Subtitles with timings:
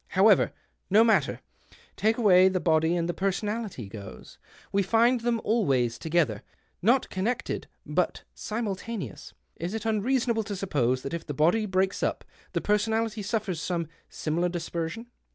[0.17, 0.51] However,
[0.89, 1.41] no matter!
[1.95, 4.39] Take away the liody and the personality goes.
[4.71, 6.41] We find them always together—
[6.91, 9.35] not con nected, but simultaneous.
[9.57, 13.89] Is it unreasonable to suppose that if the body breaks up the personality suffers some
[14.09, 15.05] similar dispersion